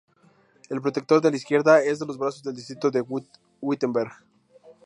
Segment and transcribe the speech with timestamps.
[0.69, 3.05] El protector a la izquierda es los brazos del distrito de
[3.61, 4.11] Wittenberg.